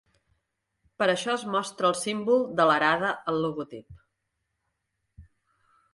Per 1.01 1.07
això 1.13 1.33
es 1.41 1.43
mostra 1.57 1.91
el 1.93 1.99
símbol 1.99 2.41
de 2.61 2.67
l'arada 2.71 3.11
al 3.33 3.39
logotip. 3.47 4.03